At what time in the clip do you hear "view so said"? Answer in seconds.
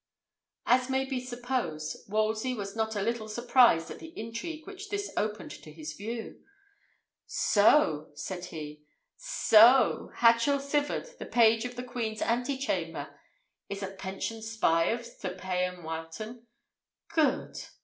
5.93-8.45